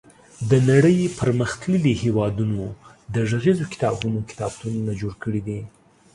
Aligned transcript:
د 0.49 0.51
نړۍ 0.69 0.99
پرمختللي 1.19 1.93
هېوادونو 2.03 2.61
د 3.13 3.15
غږیزو 3.29 3.65
کتابونو 3.73 4.19
کتابتونونه 4.29 4.91
جوړ 5.01 5.13
کړي 5.23 5.41
دي. 5.47 5.59